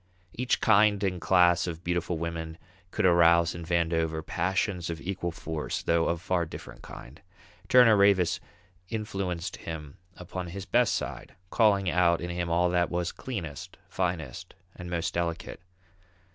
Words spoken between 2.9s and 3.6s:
arouse